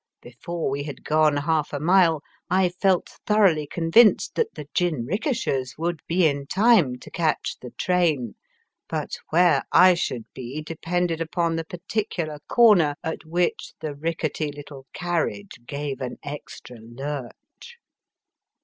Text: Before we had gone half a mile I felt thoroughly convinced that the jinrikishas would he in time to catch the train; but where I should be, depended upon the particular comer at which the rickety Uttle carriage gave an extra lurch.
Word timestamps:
Before 0.23 0.67
we 0.71 0.81
had 0.81 1.03
gone 1.03 1.37
half 1.37 1.71
a 1.73 1.79
mile 1.79 2.23
I 2.49 2.69
felt 2.69 3.19
thoroughly 3.27 3.67
convinced 3.67 4.33
that 4.33 4.55
the 4.55 4.67
jinrikishas 4.73 5.77
would 5.77 6.01
he 6.07 6.25
in 6.25 6.47
time 6.47 6.97
to 7.01 7.11
catch 7.11 7.55
the 7.61 7.69
train; 7.77 8.33
but 8.89 9.11
where 9.29 9.61
I 9.71 9.93
should 9.93 10.25
be, 10.33 10.63
depended 10.63 11.21
upon 11.21 11.55
the 11.55 11.65
particular 11.65 12.39
comer 12.49 12.95
at 13.03 13.25
which 13.25 13.75
the 13.79 13.93
rickety 13.93 14.49
Uttle 14.49 14.85
carriage 14.91 15.57
gave 15.67 16.01
an 16.01 16.17
extra 16.23 16.77
lurch. 16.79 17.77